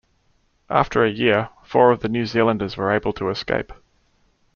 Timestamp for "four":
1.63-1.91